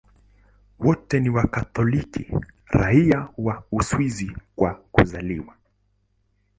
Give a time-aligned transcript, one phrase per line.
[0.79, 2.31] Wote ni Wakatoliki
[2.65, 5.55] raia wa Uswisi kwa kuzaliwa.